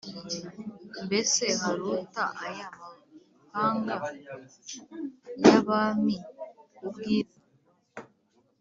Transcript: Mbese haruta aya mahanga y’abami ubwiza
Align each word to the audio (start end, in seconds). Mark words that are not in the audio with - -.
Mbese 1.05 1.43
haruta 1.61 2.23
aya 2.47 2.67
mahanga 2.79 3.95
y’abami 5.43 6.17
ubwiza 6.87 7.39